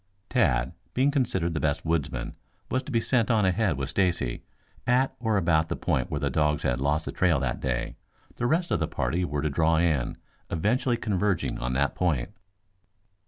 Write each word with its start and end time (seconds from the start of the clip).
Tad, 0.31 0.73
being 0.95 1.11
considered 1.11 1.53
the 1.53 1.59
best 1.59 1.85
woodsman, 1.85 2.35
was 2.71 2.81
to 2.81 2.91
be 2.91 2.99
sent 2.99 3.29
on 3.29 3.45
ahead 3.45 3.77
with 3.77 3.91
Stacy 3.91 4.41
at 4.87 5.13
or 5.19 5.37
about 5.37 5.69
the 5.69 5.75
point 5.75 6.09
where 6.09 6.19
the 6.19 6.31
dogs 6.31 6.63
had 6.63 6.81
lost 6.81 7.05
the 7.05 7.11
trail 7.11 7.39
that 7.39 7.59
day. 7.61 7.97
The 8.37 8.47
rest 8.47 8.71
of 8.71 8.79
the 8.79 8.87
party 8.87 9.23
were 9.23 9.43
to 9.43 9.49
draw 9.51 9.77
in, 9.77 10.17
eventually 10.49 10.97
converging 10.97 11.59
on 11.59 11.73
that 11.73 11.93
point. 11.93 12.31